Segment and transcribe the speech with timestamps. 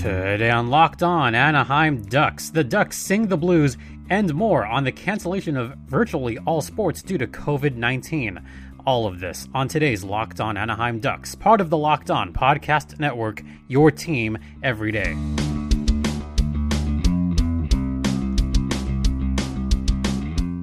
[0.00, 3.76] Today on Locked On Anaheim Ducks, the Ducks sing the blues
[4.08, 8.40] and more on the cancellation of virtually all sports due to COVID 19.
[8.86, 12.98] All of this on today's Locked On Anaheim Ducks, part of the Locked On Podcast
[12.98, 15.12] Network, your team every day.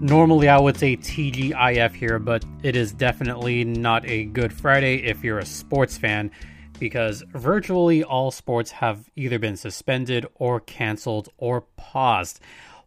[0.01, 5.23] Normally, I would say TGIF here, but it is definitely not a good Friday if
[5.23, 6.31] you're a sports fan
[6.79, 12.39] because virtually all sports have either been suspended or canceled or paused.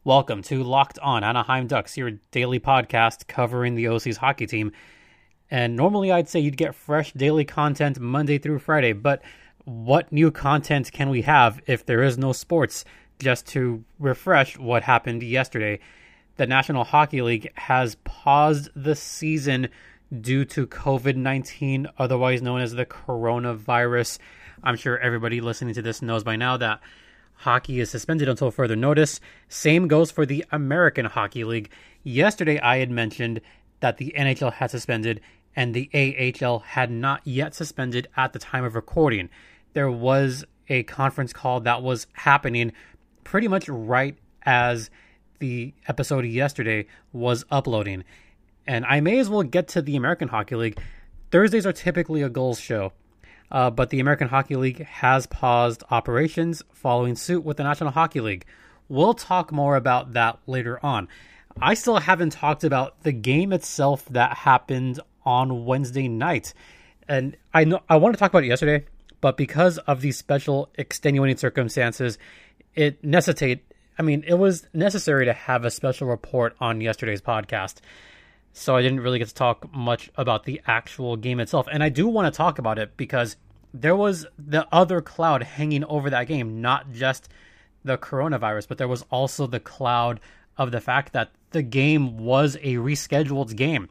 [0.05, 4.73] Welcome to Locked On Anaheim Ducks, your daily podcast covering the OC's hockey team.
[5.51, 9.23] And normally I'd say you'd get fresh daily content Monday through Friday, but
[9.65, 12.85] what new content can we have if there is no sports?
[13.19, 15.81] Just to refresh what happened yesterday,
[16.37, 19.69] the National Hockey League has paused the season
[20.19, 24.19] due to COVID 19, otherwise known as the coronavirus.
[24.63, 26.81] I'm sure everybody listening to this knows by now that
[27.35, 29.21] hockey is suspended until further notice.
[29.49, 31.71] Same goes for the American Hockey League.
[32.03, 33.41] Yesterday, I had mentioned
[33.81, 35.21] that the NHL had suspended
[35.57, 35.91] and the
[36.43, 39.29] AHL had not yet suspended at the time of recording.
[39.73, 42.73] There was a conference call that was happening
[43.25, 44.91] pretty much right as
[45.39, 48.05] the episode yesterday was uploading.
[48.67, 50.79] And I may as well get to the American Hockey League.
[51.31, 52.93] Thursdays are typically a Gulls show,
[53.51, 58.21] uh, but the American Hockey League has paused operations following suit with the National Hockey
[58.21, 58.45] League.
[58.89, 61.09] We'll talk more about that later on.
[61.61, 66.55] I still haven't talked about the game itself that happened on Wednesday night.
[67.09, 68.87] And I know I want to talk about it yesterday,
[69.21, 72.19] but because of these special extenuating circumstances,
[72.75, 73.65] it necessitate
[74.01, 77.81] I mean, it was necessary to have a special report on yesterday's podcast
[78.53, 81.69] so I didn't really get to talk much about the actual game itself.
[81.71, 83.37] And I do want to talk about it because
[83.73, 87.29] there was the other cloud hanging over that game, not just
[87.85, 90.21] the coronavirus, but there was also the cloud
[90.57, 93.89] of the fact that the game was a rescheduled game.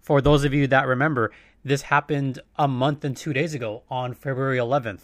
[0.00, 1.32] For those of you that remember,
[1.64, 5.02] this happened a month and two days ago on February 11th.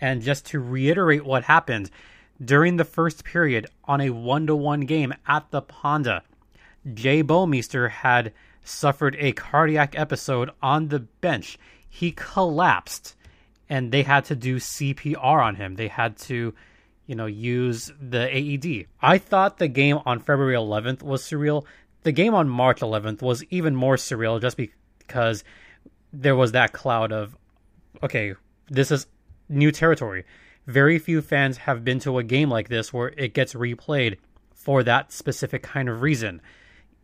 [0.00, 1.90] And just to reiterate what happened,
[2.42, 6.22] during the first period on a one to one game at the Ponda,
[6.94, 8.32] Jay Bouwmeester had
[8.64, 11.58] suffered a cardiac episode on the bench.
[11.88, 13.16] He collapsed
[13.68, 15.76] and they had to do CPR on him.
[15.76, 16.54] They had to,
[17.06, 18.86] you know, use the AED.
[19.00, 21.64] I thought the game on February 11th was surreal.
[22.02, 25.44] The game on March 11th was even more surreal just because
[26.12, 27.36] there was that cloud of,
[28.02, 28.34] okay,
[28.68, 29.06] this is
[29.48, 30.24] new territory.
[30.66, 34.18] Very few fans have been to a game like this where it gets replayed
[34.52, 36.40] for that specific kind of reason.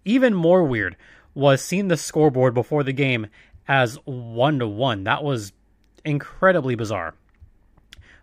[0.06, 0.96] Even more weird
[1.34, 3.26] was seeing the scoreboard before the game
[3.68, 5.04] as one to one.
[5.04, 5.52] That was
[6.04, 7.14] incredibly bizarre.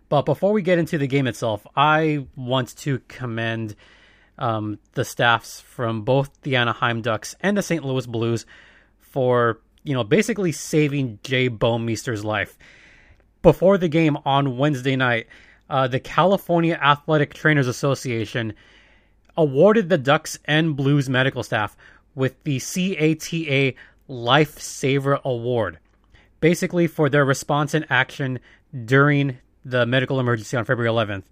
[0.08, 3.76] But before we get into the game itself, I want to commend
[4.38, 7.84] um, the staffs from both the Anaheim Ducks and the St.
[7.84, 8.46] Louis Blues
[8.98, 12.56] for, you know, basically saving Jay Bouwmeester's life.
[13.42, 15.26] Before the game on Wednesday night,
[15.68, 18.54] uh, the California Athletic Trainers Association
[19.36, 21.76] awarded the Ducks and Blues medical staff
[22.14, 23.74] with the CATA
[24.08, 25.78] Lifesaver Award,
[26.40, 28.38] basically for their response and action
[28.84, 31.24] during the medical emergency on February 11th.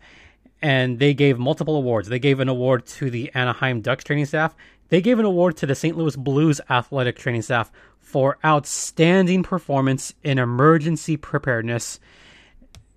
[0.60, 2.08] And they gave multiple awards.
[2.08, 4.54] They gave an award to the Anaheim Ducks training staff.
[4.88, 5.96] They gave an award to the St.
[5.96, 11.98] Louis Blues athletic training staff for outstanding performance in emergency preparedness.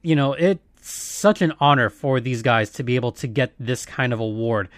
[0.02, 3.86] You know, it's such an honor for these guys to be able to get this
[3.86, 4.70] kind of award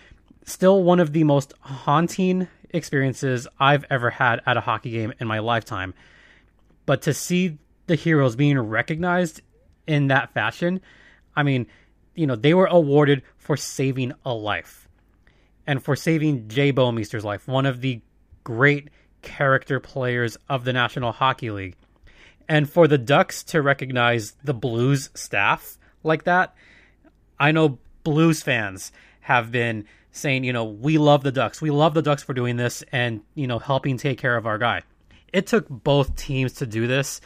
[0.48, 5.28] still one of the most haunting experiences I've ever had at a hockey game in
[5.28, 5.94] my lifetime.
[6.86, 9.42] But to see the heroes being recognized
[9.86, 10.82] in that fashion,
[11.36, 11.68] I mean,
[12.16, 14.88] you know, they were awarded for saving a life
[15.68, 18.02] and for saving Jay Bouwmeester's life, one of the
[18.44, 18.90] great
[19.22, 21.76] character players of the National Hockey League.
[22.48, 26.56] And for the Ducks to recognize the Blues staff like that,
[27.38, 31.62] I know Blues fans have been saying, you know, we love the Ducks.
[31.62, 34.58] We love the Ducks for doing this and, you know, helping take care of our
[34.58, 34.84] guy.
[35.32, 37.22] It took both teams to do this.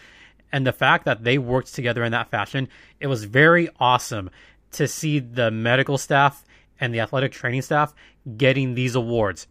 [0.51, 2.68] And the fact that they worked together in that fashion,
[3.00, 4.30] it was very awesome
[4.72, 6.44] to see the medical staff
[6.80, 7.94] and the athletic training staff
[8.38, 9.48] getting these awards.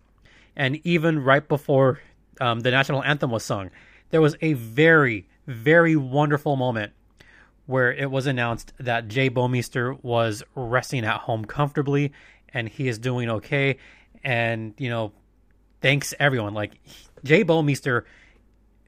[0.56, 2.00] And even right before
[2.40, 3.70] um, the national anthem was sung,
[4.10, 6.92] there was a very, very wonderful moment
[7.66, 12.12] where it was announced that Jay Bouwmeester was resting at home comfortably
[12.52, 13.78] and he is doing okay.
[14.22, 15.12] And, you know,
[15.80, 16.54] thanks everyone.
[16.54, 16.72] Like,
[17.24, 18.04] Jay Bouwmeester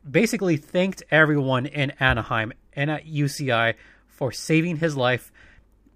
[0.08, 3.74] basically thanked everyone in Anaheim and at UCI
[4.08, 5.32] for saving his life,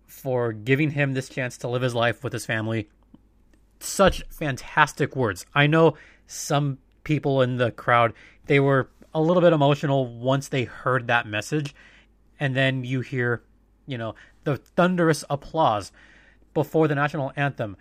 [0.07, 2.89] for giving him this chance to live his life with his family.
[3.81, 5.45] Such fantastic words.
[5.55, 5.97] I know
[6.27, 8.13] some people in the crowd,
[8.47, 11.75] they were a little bit emotional once they heard that message.
[12.39, 13.43] And then you hear,
[13.87, 14.15] you know,
[14.45, 15.93] the thunderous applause
[16.57, 17.77] before the national anthem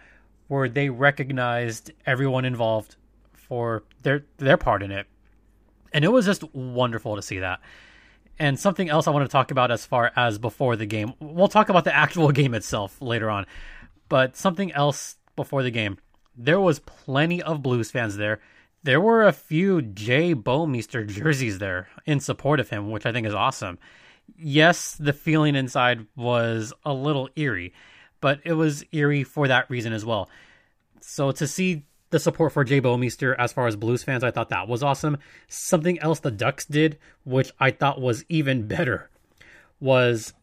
[0.49, 2.97] where they recognized everyone involved
[3.33, 5.07] for their their part in it.
[5.93, 7.61] And it was just wonderful to see that.
[8.37, 11.13] And something else I want to talk about as far as before the game.
[11.21, 13.45] We'll talk about the actual game itself later on.
[14.09, 15.97] But something else before the game.
[16.37, 18.41] There was plenty of Blues fans there.
[18.83, 23.25] There were a few Jay Bouwmeester jerseys there in support of him, which I think
[23.25, 23.79] is awesome.
[24.37, 27.73] Yes, the feeling inside was a little eerie,
[28.25, 30.27] but it was eerie for that reason as well.
[30.99, 34.49] So to see the support for Jay Bouwmeester as far as Blues fans, I thought
[34.49, 35.19] that was awesome.
[35.47, 39.11] Something else the Ducks did, which I thought was even better,
[39.79, 40.33] was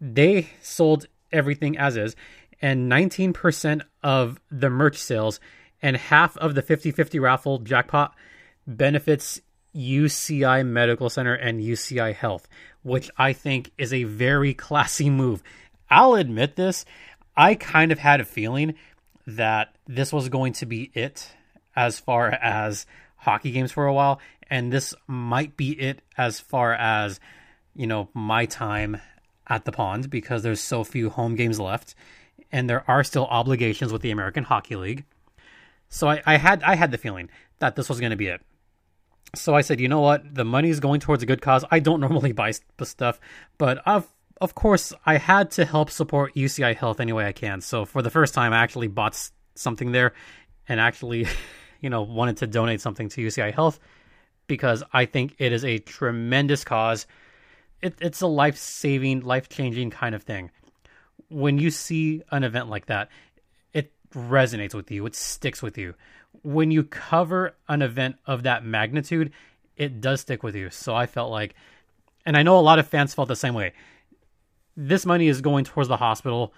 [0.00, 2.16] they sold everything as is,
[2.60, 5.38] and 19% of the merch sales
[5.80, 8.16] and half of the 50 50 raffle jackpot
[8.66, 9.40] benefits
[9.76, 12.48] UCI Medical Center and UCI Health,
[12.82, 15.44] which I think is a very classy move.
[15.90, 16.84] I'll admit this,
[17.38, 18.74] I kind of had a feeling
[19.24, 21.30] that this was going to be it
[21.76, 22.84] as far as
[23.18, 24.20] hockey games for a while,
[24.50, 27.20] and this might be it as far as
[27.76, 29.00] you know my time
[29.46, 31.94] at the pond because there's so few home games left,
[32.50, 35.04] and there are still obligations with the American Hockey League.
[35.88, 37.30] So I, I had I had the feeling
[37.60, 38.40] that this was going to be it.
[39.36, 41.64] So I said, you know what, the money is going towards a good cause.
[41.70, 42.50] I don't normally buy
[42.82, 43.20] stuff,
[43.58, 44.08] but of
[44.40, 47.60] of course I had to help support UCI Health any way I can.
[47.60, 50.14] So for the first time, I actually bought something there,
[50.68, 51.26] and actually,
[51.80, 53.78] you know, wanted to donate something to UCI Health
[54.46, 57.06] because I think it is a tremendous cause.
[57.80, 60.50] It, it's a life saving, life changing kind of thing.
[61.28, 63.08] When you see an event like that,
[63.72, 65.94] it resonates with you, it sticks with you.
[66.42, 69.32] When you cover an event of that magnitude,
[69.76, 70.70] it does stick with you.
[70.70, 71.54] So I felt like,
[72.24, 73.72] and I know a lot of fans felt the same way.
[74.80, 76.54] This money is going towards the hospital.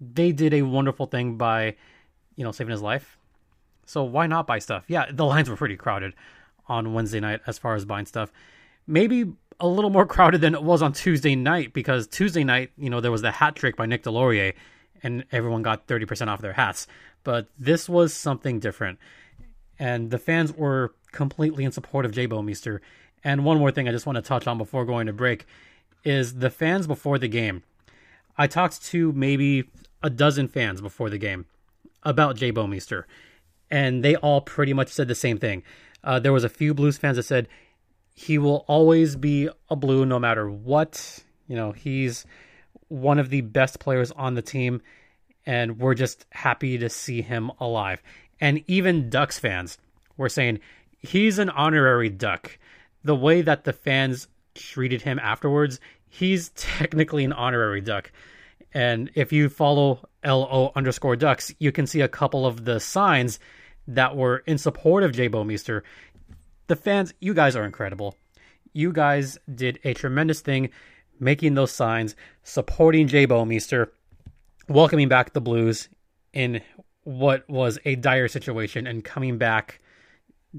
[0.00, 1.74] They did a wonderful thing by,
[2.36, 3.18] you know, saving his life.
[3.84, 4.84] So why not buy stuff?
[4.86, 6.14] Yeah, the lines were pretty crowded
[6.68, 8.30] on Wednesday night as far as buying stuff.
[8.86, 12.90] Maybe a little more crowded than it was on Tuesday night because Tuesday night, you
[12.90, 14.54] know, there was the hat trick by Nick Deslauriers
[15.02, 16.86] and everyone got 30% off their hats.
[17.24, 19.00] But this was something different.
[19.80, 22.78] And the fans were completely in support of Jay Bouwmeester.
[23.24, 25.46] And one more thing I just want to touch on before going to break
[26.04, 27.62] is the fans before the game.
[28.36, 29.64] I talked to maybe
[30.02, 31.46] a dozen fans before the game
[32.02, 33.04] about Jay Bouwmeester,
[33.70, 35.62] and they all pretty much said the same thing.
[36.02, 37.48] Uh, there was a few Blues fans that said
[38.14, 41.20] he will always be a Blue no matter what.
[41.48, 42.26] You know, he's
[42.88, 44.82] one of the best players on the team,
[45.46, 48.02] and we're just happy to see him alive.
[48.40, 49.78] And even Ducks fans
[50.16, 50.60] were saying
[50.98, 52.58] he's an honorary Duck.
[53.02, 58.12] The way that the fans treated him afterwards, he's technically an honorary Duck.
[58.72, 63.38] And if you follow LO underscore Ducks, you can see a couple of the signs
[63.86, 65.82] that were in support of Jay Bouwmeester.
[66.66, 68.16] The fans, you guys are incredible.
[68.72, 70.70] You guys did a tremendous thing
[71.20, 73.90] making those signs, supporting Jay Bouwmeester,
[74.68, 75.88] welcoming back the Blues
[76.32, 76.60] in
[77.04, 79.80] what was a dire situation and coming back.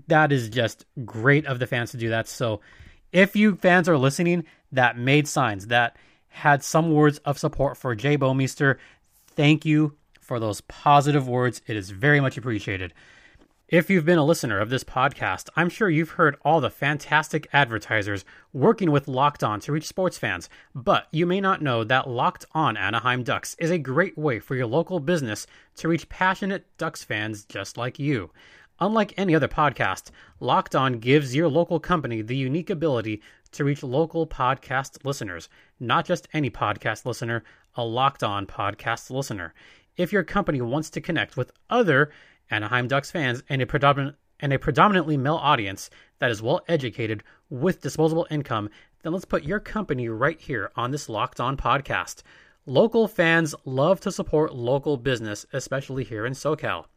[0.08, 2.28] That is just great of the fans to do that.
[2.28, 2.62] So,
[3.12, 5.96] if you fans are listening that made signs, that
[6.30, 8.78] had some words of support for Jay Bouwmeester,
[9.28, 11.62] thank you for those positive words.
[11.68, 12.94] It is very much appreciated.
[13.68, 17.48] If you've been a listener of this podcast, I'm sure you've heard all the fantastic
[17.52, 22.08] advertisers working with Locked On to reach sports fans, but you may not know that
[22.08, 25.48] Locked On Anaheim Ducks is a great way for your local business
[25.78, 28.30] to reach passionate Ducks fans just like you.
[28.82, 33.22] Unlike any other podcast, Locked On gives your local company the unique ability
[33.54, 35.48] to reach local podcast listeners,
[35.80, 39.54] not just any podcast listener, a Locked On podcast listener.
[39.96, 42.12] If your company wants to connect with other
[42.52, 45.90] Anaheim Ducks fans, and a, and a predominantly male audience
[46.20, 48.70] that is well educated with disposable income,
[49.04, 52.24] then let's put your company right here on this Locked On podcast.
[52.66, 56.88] Local fans love to support local business, especially here in SoCal.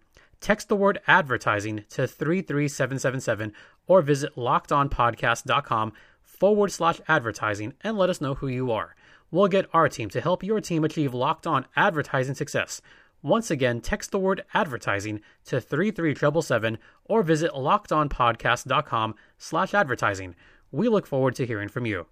[0.40, 3.52] Text the word advertising to 33777
[3.86, 5.92] or visit lockedonpodcast.com
[6.22, 8.94] forward slash advertising and let us know who you are.
[9.30, 12.80] We'll get our team to help your team achieve locked on advertising success.
[13.22, 20.36] Once again, text the word advertising to 33777 or visit lockedonpodcast.com slash advertising.
[20.70, 22.06] We look forward to hearing from you.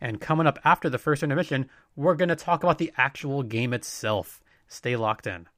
[0.00, 3.72] And coming up after the first intermission, we're going to talk about the actual game
[3.72, 4.40] itself.
[4.68, 5.48] Stay locked in.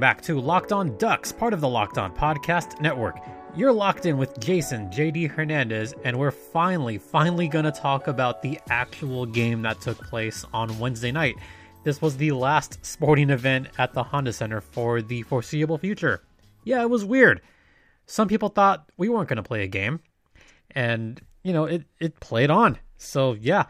[0.00, 3.20] Welcome back to Locked On Ducks, part of the Locked On Podcast Network.
[3.54, 8.40] You're locked in with Jason JD Hernandez, and we're finally, finally going to talk about
[8.40, 11.36] the actual game that took place on Wednesday night.
[11.84, 16.22] This was the last sporting event at the Honda Center for the foreseeable future.
[16.64, 17.42] Yeah, it was weird.
[18.06, 20.00] Some people thought we weren't going to play a game,
[20.70, 22.78] and, you know, it, it played on.
[22.96, 23.64] So, yeah,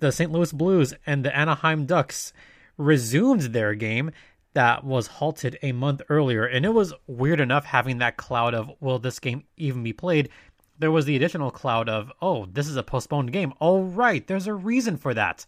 [0.00, 0.30] the St.
[0.30, 2.34] Louis Blues and the Anaheim Ducks
[2.76, 4.10] resumed their game
[4.54, 6.44] that was halted a month earlier.
[6.44, 10.30] And it was weird enough having that cloud of, will this game even be played?
[10.78, 13.52] There was the additional cloud of, oh, this is a postponed game.
[13.60, 15.44] Oh, right, there's a reason for that.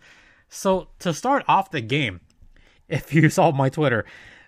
[0.49, 2.21] So to start off the game,
[2.89, 4.05] if you saw my Twitter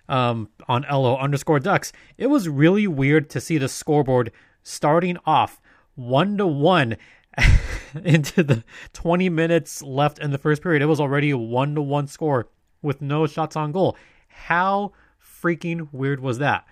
[0.07, 4.31] um, on LO underscore ducks, it was really weird to see the scoreboard
[4.63, 5.61] starting off
[5.95, 6.97] one to one
[8.03, 8.63] into the
[8.93, 10.81] 20 minutes left in the first period.
[10.81, 12.49] It was already a one to one score
[12.81, 13.97] with no shots on goal.
[14.29, 16.65] How freaking weird was that?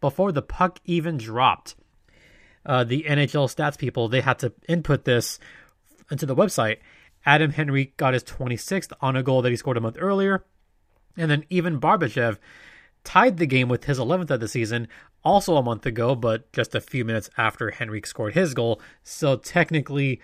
[0.00, 1.74] Before the puck even dropped,
[2.66, 5.38] uh, the NHL stats people they had to input this
[6.10, 6.78] into the website.
[7.26, 10.44] Adam Henrique got his 26th on a goal that he scored a month earlier,
[11.16, 12.38] and then Ivan Barbashev
[13.02, 14.88] tied the game with his 11th of the season,
[15.22, 18.80] also a month ago, but just a few minutes after Henrique scored his goal.
[19.02, 20.20] So technically,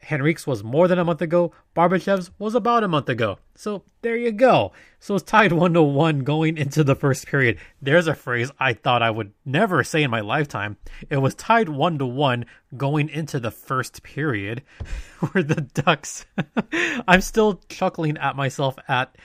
[0.00, 1.52] Henrique's was more than a month ago.
[1.76, 3.38] Barbashev's was about a month ago.
[3.54, 4.72] So there you go.
[5.00, 7.58] So it's tied one to one going into the first period.
[7.82, 10.76] There's a phrase I thought I would never say in my lifetime.
[11.10, 14.62] It was tied one to one going into the first period,
[15.20, 16.26] where the Ducks.
[17.08, 19.16] I'm still chuckling at myself at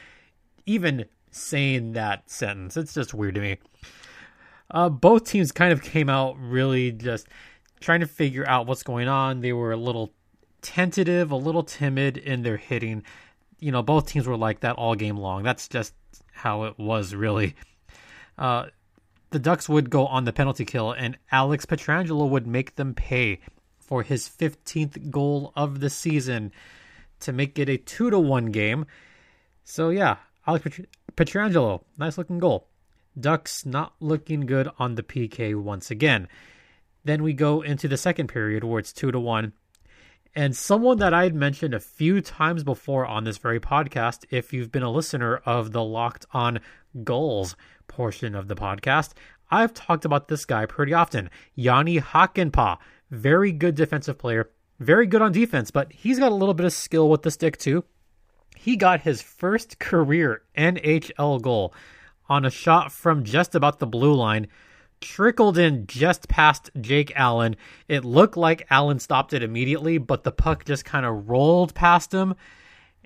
[0.65, 2.77] even saying that sentence.
[2.77, 3.58] It's just weird to me.
[4.72, 7.27] Uh, both teams kind of came out really just
[7.80, 9.42] trying to figure out what's going on.
[9.42, 10.13] They were a little
[10.63, 13.03] tentative, a little timid in their hitting.
[13.60, 15.43] You know, both teams were like that all game long.
[15.43, 15.93] That's just
[16.32, 17.55] how it was, really.
[18.38, 18.65] Uh,
[19.29, 23.39] the Ducks would go on the penalty kill, and Alex Pietrangelo would make them pay
[23.79, 26.51] for his 15th goal of the season
[27.20, 28.86] to make it a 2 to 1 game.
[29.63, 30.79] So, yeah, Alex
[31.15, 32.67] Pietrangelo, nice looking goal.
[33.20, 36.27] Ducks not looking good on the PK once again.
[37.03, 39.53] Then we go into the second period where it's 2 to 1
[40.36, 44.52] and someone that I had mentioned a few times before on this very podcast, if
[44.52, 46.60] you've been a listener of the Locked On
[47.04, 47.56] Gulls
[47.88, 49.12] portion of the podcast,
[49.52, 51.30] I've talked about this guy pretty often.
[51.54, 52.78] Jani Hakanpää,
[53.12, 54.50] very good defensive player,
[54.80, 57.58] very good on defense, but he's got a little bit of skill with the stick
[57.58, 57.84] too.
[58.56, 61.75] He got his first career NHL goal
[62.28, 64.48] on a shot from just about the blue line
[65.03, 67.55] trickled in just past Jake Allen.
[67.88, 72.13] It looked like Allen stopped it immediately, but the puck just kind of rolled past
[72.13, 72.36] him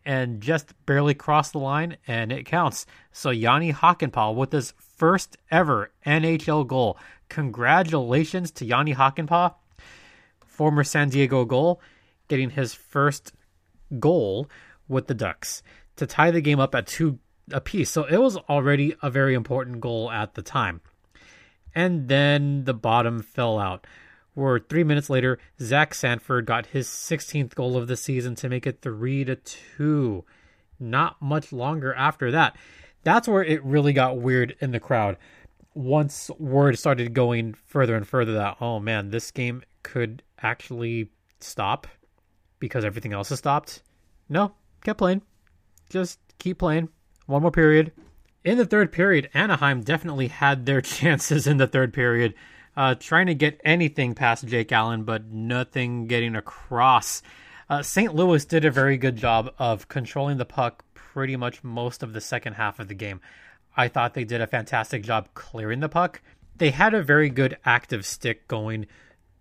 [0.05, 2.85] and just barely crossed the line, and it counts.
[3.11, 6.97] So Jani Hakanpää with his first ever NHL goal.
[7.27, 9.55] Congratulations to Jani Hakanpää,
[10.45, 11.81] former San Diego Gull,
[12.29, 13.33] getting his first
[13.99, 14.49] goal
[14.87, 15.61] with the Ducks
[15.97, 17.19] to tie the game up at two
[17.51, 17.89] apiece.
[17.89, 20.79] So it was already a very important goal at the time
[21.77, 23.85] and then the bottom fell out.
[24.33, 28.65] Where three minutes later, Zach Sanford got his 16th goal of the season to make
[28.65, 30.25] it three to two.
[30.79, 32.55] Not much longer after that.
[33.03, 35.17] That's where it really got weird in the crowd.
[35.75, 41.85] Once word started going further and further that oh man, this game could actually stop
[42.57, 43.83] because everything else has stopped.
[44.29, 44.51] No,
[44.83, 45.21] kept playing.
[45.91, 46.89] Just keep playing.
[47.27, 47.91] One more period
[48.47, 52.33] in the third period, Anaheim definitely had their chances in the third period,
[52.77, 57.21] uh, trying to get anything past Jake Allen, but nothing getting across.
[57.69, 58.15] Uh, St.
[58.15, 62.21] Louis did a very good job of controlling the puck pretty much most of the
[62.21, 63.19] second half of the game.
[63.75, 66.21] I thought they did a fantastic job clearing the puck.
[66.55, 68.87] They had a very good active stick going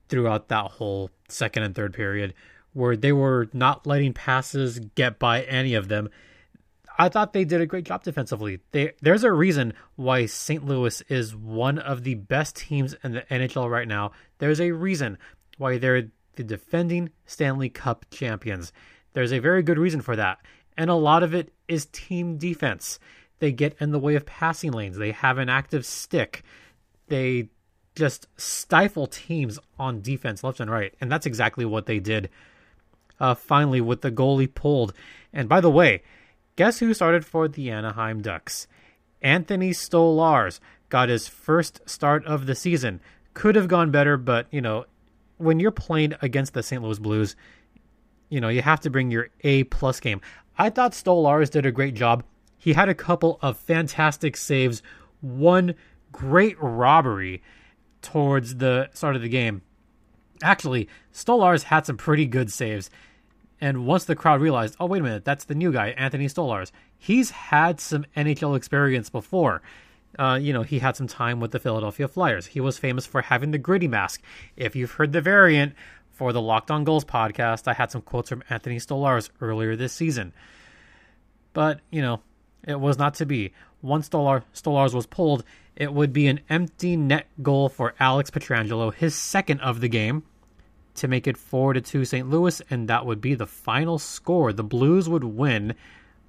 [0.09, 2.35] throughout that whole second and third period,
[2.73, 6.09] where they were not letting passes get by any of them
[6.99, 8.61] I thought they did a great job defensively.
[8.73, 10.65] They, there's a reason why St.
[10.65, 14.13] Louis is one of the best teams in the NHL right now.
[14.39, 15.19] There's a reason
[15.59, 18.73] why they're the defending Stanley Cup champions.
[19.13, 20.39] There's a very good reason for that.
[20.77, 22.99] And a lot of it is team defense.
[23.39, 26.43] They get in the way of passing lanes, they have an active stick.
[27.09, 27.51] They
[27.95, 30.95] just stifle teams on defense left and right.
[31.01, 32.29] And that's exactly what they did
[33.19, 34.93] uh, finally with the goalie pulled.
[35.33, 36.03] And by the way,
[36.57, 38.67] guess who started for the Anaheim Ducks?
[39.23, 43.01] Anthony Stolarz got his first start of the season.
[43.35, 44.87] Could have gone better, but you know,
[45.39, 46.83] when you're playing against the St.
[46.83, 47.37] Louis Blues,
[48.29, 50.21] you know, you have to bring your A plus game.
[50.59, 52.25] I thought Stolarz did a great job.
[52.59, 54.83] He had a couple of fantastic saves,
[55.21, 55.75] one
[56.13, 57.43] great robbery
[58.01, 59.63] towards the start of the game.
[60.43, 62.91] Actually, Stolarz had some pretty good saves.
[63.61, 66.71] And once the crowd realized, oh, wait a minute, that's the new guy, Anthony Stolarz.
[66.99, 69.63] He's had some NHL experience before.
[70.19, 72.47] Uh, you know, he had some time with the Philadelphia Flyers.
[72.47, 74.23] He was famous for having the gritty mask.
[74.57, 75.75] If you've heard the variant
[76.11, 79.93] for the Locked On Gulls podcast, I had some quotes from Anthony Stolarz earlier this
[79.93, 80.33] season.
[81.53, 82.21] But, you know,
[82.67, 83.53] it was not to be.
[83.83, 85.45] Once Stolar, Stolarz was pulled,
[85.77, 90.25] it would be an empty net goal for Alex Pietrangelo, his second of the game,
[90.97, 92.29] to make it 4 to 2 St.
[92.29, 94.53] Louis, and that would be the final score.
[94.53, 95.75] The Blues would win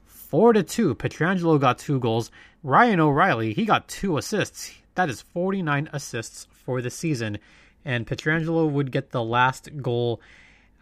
[0.05, 0.95] 4 to 2.
[0.95, 2.31] Pietrangelo got two goals.
[2.63, 4.74] Ryan O'Reilly, he got two assists.
[4.95, 7.39] That is 49 assists for the season.
[7.86, 10.21] And Pietrangelo would get the last goal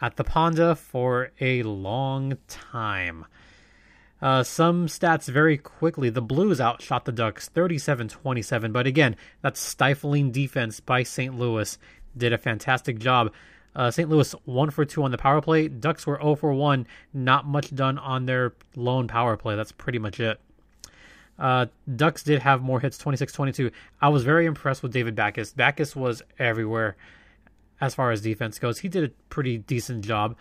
[0.02, 3.26] at the Ponda for a long time.
[4.22, 6.10] Uh, some stats very quickly.
[6.10, 11.38] The Blues outshot the Ducks 37 27, but again, that stifling defense by St.
[11.38, 11.78] Louis
[12.18, 13.32] did a fantastic job.
[13.76, 14.10] Uh, St.
[14.10, 15.68] Louis 1 for 2 on the power play.
[15.68, 16.88] Ducks were 0 for 1.
[17.14, 19.56] Not much done on their lone power play.
[19.56, 20.40] That's pretty much it.
[21.38, 23.72] Uh, Ducks did have more hits 26 22.
[24.02, 25.52] I was very impressed with David Backes.
[25.52, 26.96] Backes was everywhere
[27.82, 28.80] as far as defense goes.
[28.80, 30.38] He did a pretty decent job.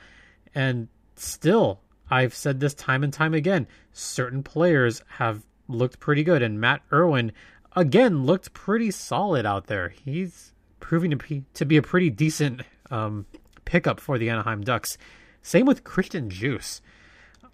[0.55, 0.87] And
[1.17, 3.67] still, I've said this time and time again.
[3.93, 7.33] Certain players have looked pretty good, and Matt Irwin
[7.75, 9.89] again looked pretty solid out there.
[9.89, 13.27] He's proving to be to be a pretty decent um,
[13.65, 14.99] pickup for the Anaheim Ducks.
[15.43, 16.81] Same with Christian Djoos.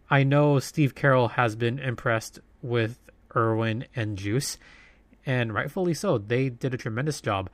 [0.09, 2.99] I know Steve Carroll has been impressed with
[3.35, 4.59] Irwin and Djoos,
[5.25, 6.19] and rightfully so.
[6.19, 7.49] They did a tremendous job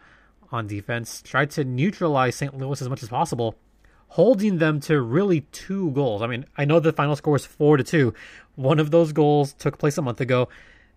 [0.51, 2.57] on defense, tried to neutralize St.
[2.57, 3.57] Louis as much as possible
[4.09, 6.23] holding them to really two goals.
[6.23, 8.15] I mean, I know the final score is four to two.
[8.55, 10.49] One of those goals took place a month ago.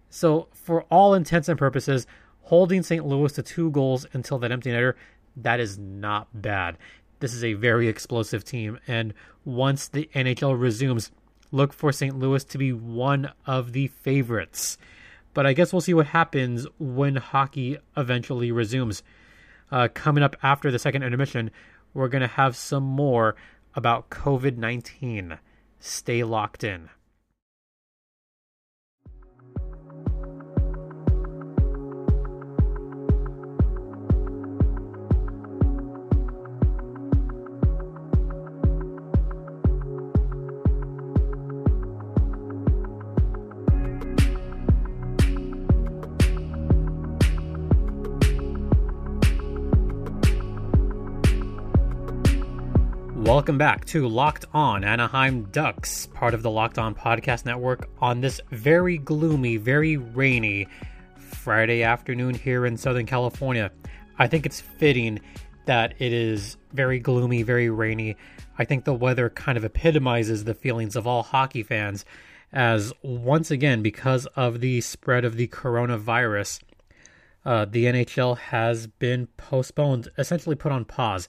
[0.09, 2.07] So, for all intents and purposes,
[2.43, 3.05] holding St.
[3.05, 4.93] Louis to two goals until that empty netter,
[5.37, 6.77] that is not bad.
[7.19, 8.79] This is a very explosive team.
[8.87, 9.13] And
[9.45, 11.11] once the NHL resumes,
[11.51, 12.17] look for St.
[12.17, 14.77] Louis to be one of the favorites.
[15.33, 19.03] But I guess we'll see what happens when hockey eventually resumes.
[19.71, 21.51] Uh, coming up after the second intermission,
[21.93, 23.35] we're going to have some more
[23.75, 25.37] about COVID 19.
[25.79, 26.89] Stay locked in.
[53.29, 58.21] Welcome back to Locked On Anaheim Ducks, part of the Locked On Podcast Network, on
[58.21, 60.67] this very gloomy, very rainy
[61.15, 63.69] Friday afternoon here in Southern California.
[64.17, 65.19] I think it's fitting
[65.67, 68.17] that it is very gloomy, very rainy.
[68.57, 72.05] I think the weather kind of epitomizes the feelings of all hockey fans,
[72.51, 76.61] as once again, because of the spread of the coronavirus,
[77.45, 81.27] uh, the NHL has been postponed, essentially put on pause.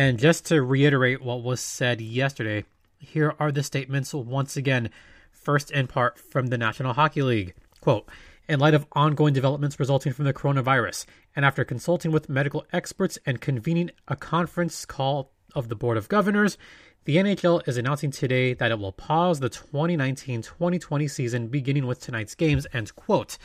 [0.00, 2.64] And just to reiterate what was said yesterday,
[2.98, 4.88] here are the statements once again,
[5.30, 7.52] first in part from the National Hockey League.
[7.82, 8.08] Quote,
[8.48, 11.04] in light of ongoing developments resulting from the coronavirus,
[11.36, 16.08] and after consulting with medical experts and convening a conference call of the Board of
[16.08, 16.56] Governors,
[17.04, 22.00] the NHL is announcing today that it will pause the 2019 2020 season beginning with
[22.00, 22.66] tonight's games.
[22.72, 23.36] End quote.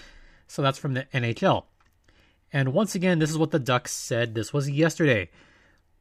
[0.47, 1.65] So that's from the NHL.
[2.53, 4.35] And once again, this is what the Ducks said.
[4.35, 5.29] This was yesterday.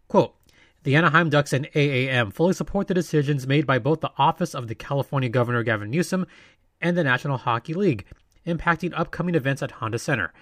[0.06, 0.36] Quote,
[0.84, 4.68] the Anaheim Ducks and AAM fully support the decisions made by both the Office of
[4.68, 6.26] the California Governor Gavin Newsom
[6.80, 8.04] and the National Hockey League,
[8.46, 10.32] impacting upcoming events at Honda Center.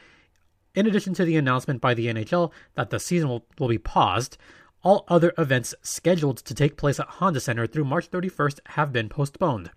[0.74, 4.36] In addition to the announcement by the NHL that the season will, will be paused,
[4.82, 9.08] all other events scheduled to take place at Honda Center through March 31st have been
[9.08, 9.70] postponed.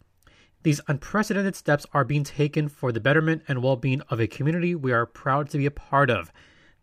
[0.63, 4.73] These unprecedented steps are being taken for the betterment and well being of a community
[4.73, 6.31] we are proud to be a part of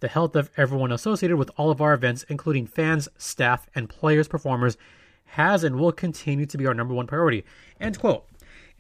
[0.03, 4.29] the health of everyone associated with all of our events, including fans, staff, and players,
[4.29, 4.77] performers,
[5.25, 7.45] has and will continue to be our number one priority.
[7.81, 8.27] End quote.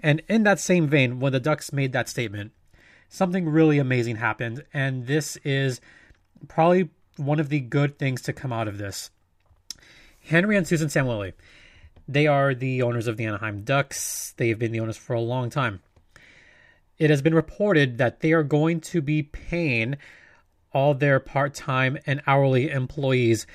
[0.00, 2.50] And in that same vein, when the Ducks made that statement,
[3.08, 4.64] something really amazing happened.
[4.74, 5.80] And this is
[6.48, 9.10] probably one of the good things to come out of this.
[10.24, 11.34] Henry and Susan Samueli,
[12.08, 14.34] They are the owners of the Anaheim Ducks.
[14.36, 15.80] They've been the owners for a long time.
[16.98, 19.96] It has been reported that they are going to be paying
[20.72, 23.46] all their part time and hourly employees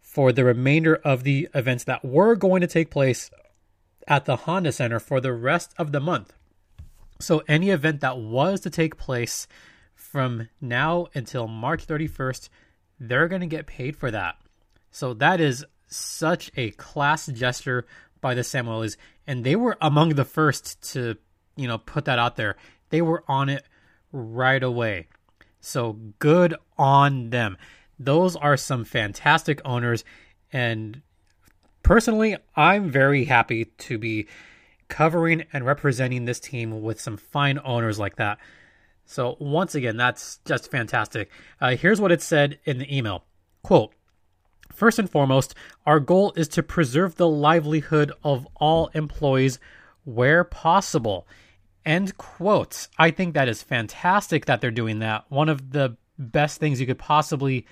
[0.00, 3.30] for the remainder of the events that were going to take place
[4.06, 6.32] at the Honda Center for the rest of the month.
[7.20, 9.46] So, any event that was to take place
[9.94, 12.48] from now until March 31st,
[13.00, 14.36] they're going to get paid for that.
[14.90, 17.86] So, that is such a class gesture
[18.20, 18.96] by the Samuelis,
[19.26, 21.16] and they were among the first to,
[21.56, 22.56] you know, put that out there.
[22.90, 23.64] They were on it
[24.12, 25.08] right away.
[25.64, 27.56] So good on them.
[27.98, 30.04] Those are some fantastic owners,
[30.52, 31.00] and
[31.82, 34.26] personally, I'm very happy to be
[34.88, 38.38] covering and representing this team with some fine owners like that.
[39.06, 41.30] So once again, that's just fantastic.
[41.60, 43.24] Uh, here's what it said in the email:
[43.62, 43.94] "Quote."
[44.72, 45.54] First and foremost,
[45.86, 49.60] our goal is to preserve the livelihood of all employees
[50.04, 51.28] where possible.
[51.84, 52.88] End quote.
[52.98, 55.24] I think that is fantastic that they're doing that.
[55.28, 57.66] One of the best things you could possibly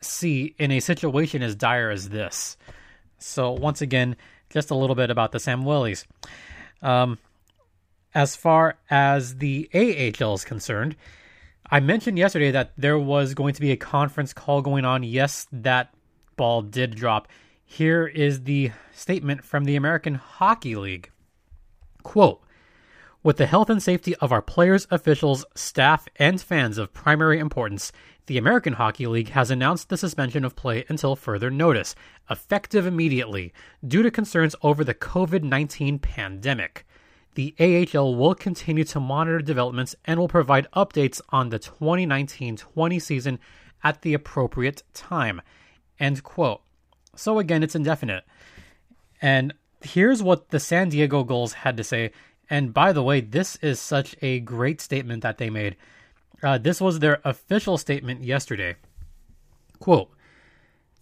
[0.00, 2.56] see in a situation as dire as this.
[3.18, 4.16] So, once again,
[4.50, 6.06] just a little bit about the Samuelis.
[6.82, 7.18] Um,
[8.14, 10.96] as far as the AHL is concerned,
[11.70, 15.02] I mentioned yesterday that there was going to be a conference call going on.
[15.02, 15.94] Yes, that
[16.36, 17.28] ball did drop.
[17.64, 21.10] Here is the statement from the American Hockey League.
[22.02, 22.42] Quote,
[23.22, 27.92] with the health and safety of our players, officials, staff, and fans of primary importance,
[28.26, 31.94] the American Hockey League has announced the suspension of play until further notice,
[32.30, 33.52] effective immediately,
[33.86, 36.86] due to concerns over the COVID 19 pandemic.
[37.34, 42.98] The AHL will continue to monitor developments and will provide updates on the 2019 20
[42.98, 43.38] season
[43.84, 45.42] at the appropriate time.
[45.98, 46.62] End quote.
[47.16, 48.24] So again, it's indefinite.
[49.20, 52.12] And here's what the San Diego Gulls had to say
[52.50, 55.76] and by the way, this is such a great statement that they made.
[56.42, 58.74] Uh, this was their official statement yesterday.
[59.78, 60.10] Quote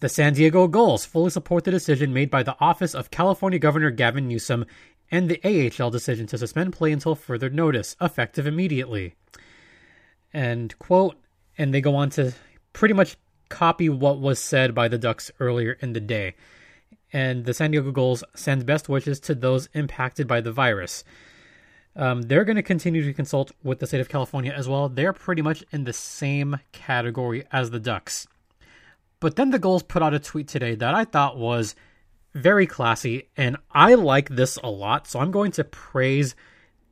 [0.00, 3.90] The San Diego Gulls fully support the decision made by the Office of California Governor
[3.90, 4.66] Gavin Newsom
[5.10, 9.14] and the AHL decision to suspend play until further notice, effective immediately.
[10.34, 11.16] And quote,
[11.56, 12.34] and they go on to
[12.74, 13.16] pretty much
[13.48, 16.34] copy what was said by the Ducks earlier in the day.
[17.10, 21.04] And the San Diego Gulls send best wishes to those impacted by the virus.
[21.96, 24.88] Um, they're going to continue to consult with the state of California as well.
[24.88, 28.26] They're pretty much in the same category as the Ducks.
[29.20, 31.74] But then the Gulls put out a tweet today that I thought was
[32.34, 35.08] very classy, and I like this a lot.
[35.08, 36.34] So I'm going to praise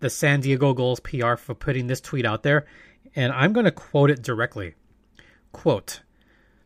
[0.01, 2.67] the San Diego Gulls PR for putting this tweet out there,
[3.15, 4.75] and I'm going to quote it directly.
[5.53, 6.01] Quote,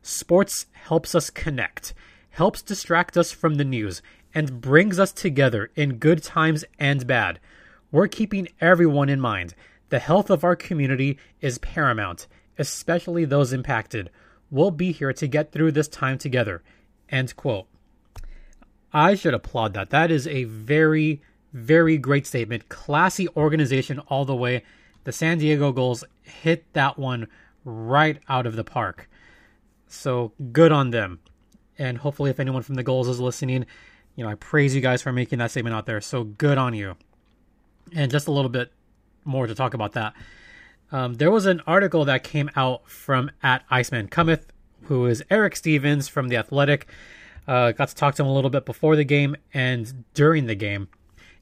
[0.02, 1.92] Sports helps us connect,
[2.30, 4.02] helps distract us from the news,
[4.34, 7.38] and brings us together in good times and bad.
[7.92, 9.54] We're keeping everyone in mind.
[9.88, 14.10] The health of our community is paramount, especially those impacted.
[14.48, 16.62] We'll be here to get through this time together.
[17.08, 17.66] End quote.
[18.92, 19.90] I should applaud that.
[19.90, 21.20] That is a very,
[21.52, 22.68] very great statement.
[22.68, 24.62] Classy organization all the way.
[25.02, 27.26] The San Diego Gulls hit that one
[27.64, 29.08] right out of the park.
[29.88, 31.18] So good on them.
[31.76, 33.66] And hopefully, if anyone from the Gulls is listening,
[34.14, 36.00] you know, I praise you guys for making that statement out there.
[36.00, 36.96] So good on you
[37.94, 38.72] and just a little bit
[39.24, 40.14] more to talk about that.
[40.92, 44.46] Um, there was an article that came out from at Iceman Cometh,
[44.84, 46.86] who is Eric Stevens from the Athletic.
[47.46, 50.54] Uh, got to talk to him a little bit before the game and during the
[50.54, 50.88] game,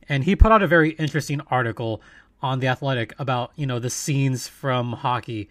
[0.09, 2.03] and he put out a very interesting article
[2.41, 5.49] on the Athletic about you know the scenes from hockey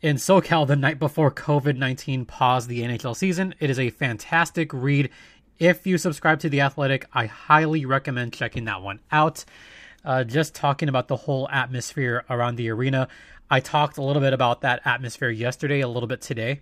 [0.00, 3.54] in SoCal the night before COVID nineteen paused the NHL season.
[3.60, 5.10] It is a fantastic read.
[5.58, 9.44] If you subscribe to the Athletic, I highly recommend checking that one out
[10.06, 13.08] uh, just talking about the whole atmosphere around the arena.
[13.50, 16.60] I talked a little bit about that atmosphere yesterday, a little bit today.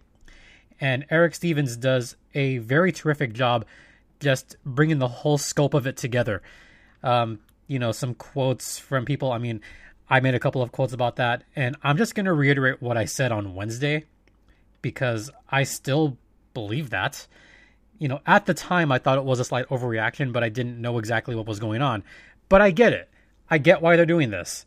[0.81, 3.67] And Eric Stevens does a very terrific job
[4.19, 6.43] just bringing the whole scope of it together.
[7.03, 9.31] Um, you know, some quotes from people.
[9.31, 9.61] I mean,
[10.09, 12.97] I made a couple of quotes about that, and I'm just going to reiterate what
[12.97, 14.05] I said on Wednesday
[14.83, 16.17] because I still
[16.55, 17.27] believe that.
[17.99, 20.81] You know, at the time, I thought it was a slight overreaction, but I didn't
[20.81, 22.03] know exactly what was going on.
[22.49, 23.09] But I get it.
[23.51, 24.67] I get why they're doing this.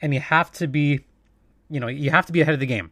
[0.00, 1.04] And you have to be,
[1.70, 2.90] you know, you have to be ahead of the game.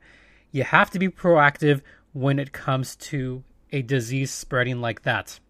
[0.51, 3.42] You have to be proactive when it comes to
[3.73, 5.40] a disease spreading like that.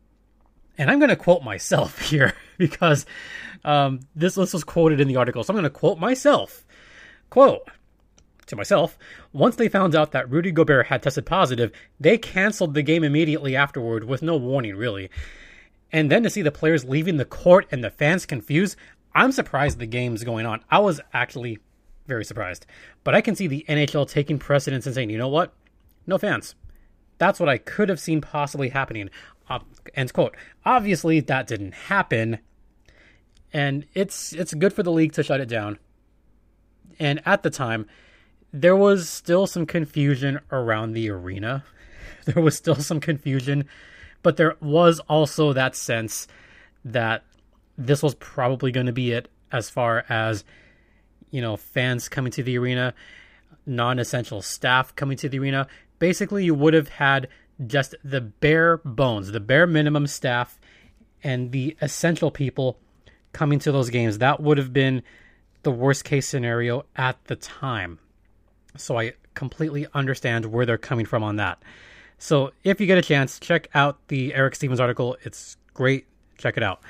[0.78, 3.04] And I'm going to quote myself here because
[3.64, 5.42] um, this list was quoted in the article.
[5.42, 6.64] So I'm going to quote myself.
[7.30, 7.68] Quote
[8.46, 8.98] to myself
[9.32, 13.56] Once they found out that Rudy Gobert had tested positive, they canceled the game immediately
[13.56, 15.10] afterward with no warning, really.
[15.90, 18.76] And then to see the players leaving the court and the fans confused,
[19.14, 20.64] I'm surprised the game's going on.
[20.70, 21.58] I was actually
[22.06, 22.66] very surprised.
[23.04, 25.52] But I can see the NHL taking precedence and saying, you know what?
[26.06, 26.54] No fans.
[27.18, 29.10] That's what I could have seen possibly happening.
[29.48, 29.60] Uh,
[29.94, 30.36] end quote.
[30.64, 32.38] Obviously, that didn't happen,
[33.52, 35.78] and it's it's good for the league to shut it down.
[36.98, 37.86] And at the time,
[38.52, 41.64] there was still some confusion around the arena.
[42.24, 43.64] There was still some confusion,
[44.22, 46.28] but there was also that sense
[46.84, 47.24] that
[47.86, 50.44] this was probably going to be it as far as
[51.30, 52.94] you know fans coming to the arena,
[53.66, 55.66] non-essential staff coming to the arena.
[55.98, 57.28] Basically, you would have had
[57.66, 60.58] just the bare bones, the bare minimum staff,
[61.22, 62.78] and the essential people
[63.32, 64.18] coming to those games.
[64.18, 65.02] That would have been
[65.62, 67.98] the worst case scenario at the time.
[68.76, 71.62] So I completely understand where they're coming from on that.
[72.18, 75.16] So if you get a chance, check out the Eric Stevens article.
[75.22, 76.06] It's great.
[76.38, 76.82] Check it out.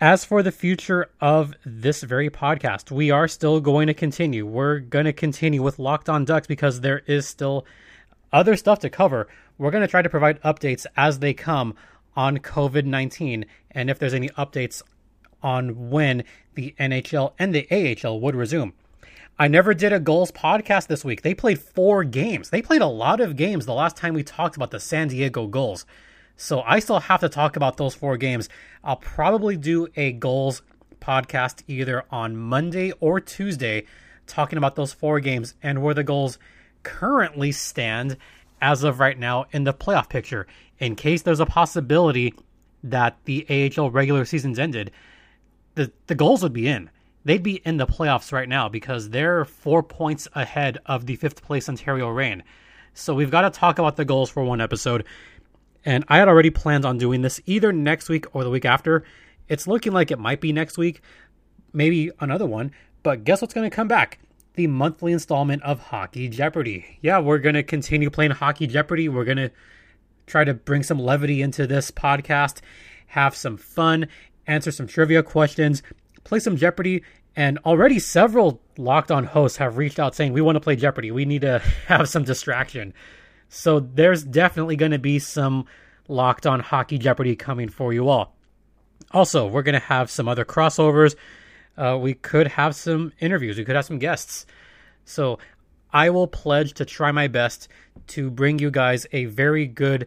[0.00, 4.46] As for the future of this very podcast, we are still going to continue.
[4.46, 7.66] We're going to continue with Locked On Ducks because there is still
[8.32, 9.28] other stuff to cover.
[9.58, 11.74] We're going to try to provide updates as they come
[12.16, 14.80] on COVID 19 and if there's any updates
[15.42, 18.72] on when the NHL and the AHL would resume.
[19.38, 21.20] I never did a Gulls podcast this week.
[21.20, 22.48] They played four games.
[22.48, 25.46] They played a lot of games the last time we talked about the San Diego
[25.46, 25.84] Gulls.
[26.40, 28.48] So I still have to talk about those four games.
[28.82, 30.62] I'll probably do a Gulls
[30.98, 33.84] podcast either on Monday or Tuesday
[34.26, 36.38] talking about those four games and where the Gulls
[36.82, 38.16] currently stand
[38.62, 40.46] as of right now in the playoff picture.
[40.78, 42.32] In case there's a possibility
[42.84, 43.44] that the
[43.76, 44.92] AHL regular season's ended,
[45.74, 46.88] the, the Gulls would be in.
[47.22, 51.42] They'd be in the playoffs right now because they're four points ahead of the fifth
[51.42, 52.44] place Ontario Reign.
[52.94, 55.04] So we've got to talk about the Gulls for one episode.
[55.84, 59.04] And I had already planned on doing this either next week or the week after.
[59.48, 61.02] It's looking like it might be next week,
[61.72, 62.72] maybe another one.
[63.02, 64.18] But guess what's going to come back?
[64.54, 66.98] The monthly installment of Hockey Jeopardy.
[67.00, 69.08] Yeah, we're going to continue playing Hockey Jeopardy.
[69.08, 69.50] We're going to
[70.26, 72.60] try to bring some levity into this podcast,
[73.08, 74.08] have some fun,
[74.46, 75.82] answer some trivia questions,
[76.24, 77.02] play some Jeopardy.
[77.36, 81.10] And already several locked on hosts have reached out saying, We want to play Jeopardy.
[81.10, 82.92] We need to have some distraction.
[83.50, 85.66] So there's definitely going to be some
[86.08, 88.36] locked on hockey Jeopardy coming for you all.
[89.10, 91.16] Also, we're going to have some other crossovers.
[91.76, 93.58] Uh, we could have some interviews.
[93.58, 94.46] We could have some guests.
[95.04, 95.40] So
[95.92, 97.68] I will pledge to try my best
[98.08, 100.06] to bring you guys a very good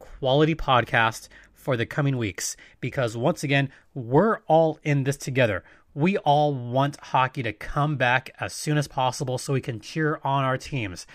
[0.00, 5.62] quality podcast for the coming weeks because once again, we're all in this together.
[5.94, 10.20] We all want hockey to come back as soon as possible so we can cheer
[10.24, 11.06] on our teams.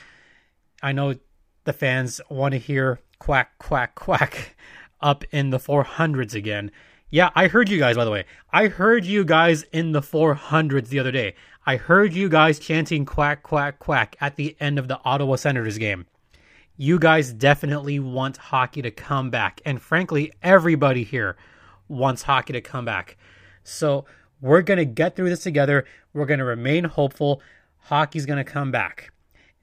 [0.82, 1.16] I know
[1.66, 4.56] the fans want to hear quack, quack, quack
[5.02, 6.72] up in the 400s again.
[7.10, 8.26] Yeah, I heard you guys, by the way.
[8.52, 11.36] I heard you guys in the 400s the other day.
[11.66, 15.78] I heard you guys chanting quack, quack, quack at the end of the Ottawa Senators
[15.78, 16.06] game
[16.78, 19.62] you guys definitely want hockey to come back.
[19.66, 21.38] And frankly, everybody here
[21.88, 23.18] wants hockey to come back.
[23.64, 24.06] So
[24.42, 25.86] we're going to get through this together.
[26.14, 27.42] We're going to remain hopeful.
[27.80, 29.12] Hockey's going to come back.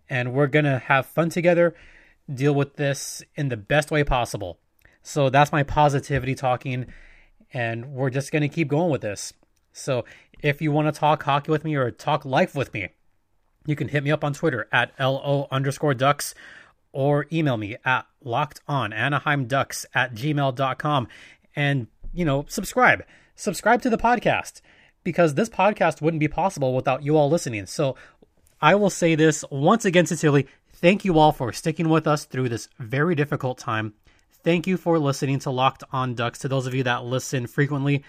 [0.09, 1.75] And we're going to have fun together,
[2.33, 4.59] deal with this in the best way possible.
[5.03, 6.87] So that's my positivity talking.
[7.53, 9.33] And we're just going to keep going with this.
[9.73, 10.05] So
[10.43, 12.88] if you want to talk hockey with me or talk life with me,
[13.67, 16.35] you can hit me up on Twitter at LO underscore ducks
[16.93, 21.09] or email me at lockedonanaheimducks at gmail.com
[21.55, 23.05] and, you know, subscribe.
[23.35, 24.61] Subscribe to the podcast
[25.05, 27.67] because this podcast wouldn't be possible without you all listening.
[27.67, 27.97] So
[28.62, 30.46] I will say this once again sincerely.
[30.75, 33.94] Thank you all for sticking with us through this very difficult time.
[34.44, 36.38] Thank you for listening to Locked On Ducks.
[36.40, 38.05] To those of you that listen frequently,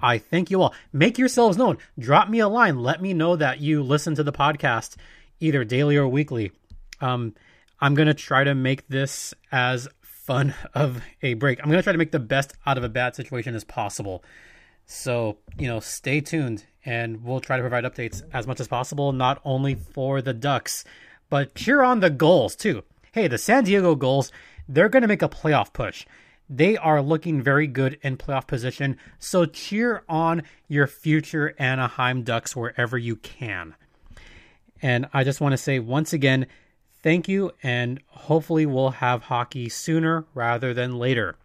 [0.00, 0.74] I thank you all.
[0.94, 1.76] Make yourselves known.
[1.98, 2.78] Drop me a line.
[2.78, 4.96] Let me know that you listen to the podcast
[5.40, 6.52] either daily or weekly.
[7.02, 7.34] Um,
[7.78, 11.60] I'm going to try to make this as fun of a break.
[11.60, 14.24] I'm going to try to make the best out of a bad situation as possible.
[14.90, 19.12] So, you know, stay tuned and we'll try to provide updates as much as possible,
[19.12, 20.82] not only for the Ducks,
[21.28, 22.82] but cheer on the Gulls too.
[23.12, 24.32] Hey, the San Diego Gulls,
[24.66, 26.06] they're going to make a playoff push.
[26.48, 28.96] They are looking very good in playoff position.
[29.18, 33.74] So cheer on your future Anaheim Ducks wherever you can.
[34.80, 36.46] And I just want to say once again,
[37.00, 41.36] Thank you, and hopefully, we'll have hockey sooner rather than later.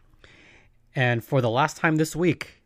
[0.95, 2.62] And for the last time this week,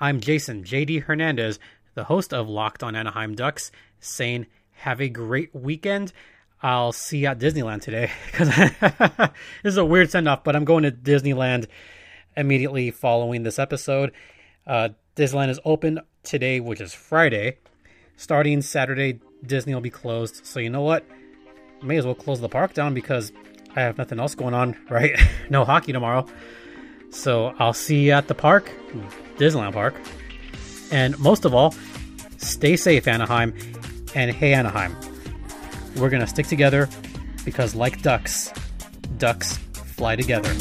[0.00, 1.60] I'm Jason JD Hernandez,
[1.94, 6.12] the host of Locked on Anaheim Ducks, saying, Have a great weekend.
[6.60, 8.48] I'll see you at Disneyland today because
[9.62, 11.68] this is a weird send off, but I'm going to Disneyland
[12.36, 14.10] immediately following this episode.
[14.66, 17.58] Uh, Disneyland is open today, which is Friday.
[18.16, 20.44] Starting Saturday, Disney will be closed.
[20.44, 21.04] So you know what?
[21.82, 23.30] May as well close the park down because
[23.76, 25.16] I have nothing else going on, right?
[25.50, 26.26] no hockey tomorrow.
[27.14, 28.70] So I'll see you at the park,
[29.38, 29.94] Disneyland Park.
[30.90, 31.74] And most of all,
[32.36, 33.54] stay safe, Anaheim.
[34.14, 34.94] And hey, Anaheim,
[35.96, 36.88] we're going to stick together
[37.44, 38.52] because, like ducks,
[39.16, 39.56] ducks
[39.96, 40.52] fly together.